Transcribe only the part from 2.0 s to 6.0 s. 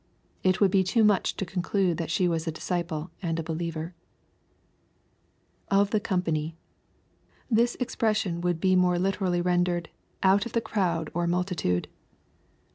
she was a disciple and a believer, [of the